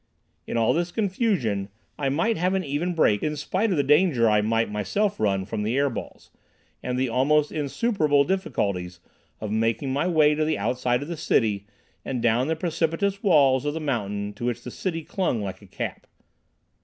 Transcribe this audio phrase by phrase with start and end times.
[0.47, 4.27] In all this confusion I might have an even break, in spite of the danger
[4.27, 6.31] I might myself run from the air balls,
[6.81, 8.99] and the almost insuperable difficulties
[9.39, 11.67] of making my way to the outside of the city
[12.03, 15.67] and down the precipitous walls of the mountain to which the city clung like a
[15.67, 16.07] cap.